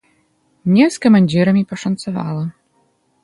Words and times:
Мне 0.69 0.85
з 0.95 1.03
камандзірамі 1.03 1.63
пашанцавала. 1.73 2.43